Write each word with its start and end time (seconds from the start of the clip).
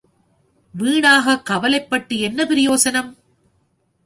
வீணாகக் 0.73 1.45
கவலைப்பட்டு 1.45 2.19
என்ன 2.19 2.45
பிரயோசனம்? 2.45 3.15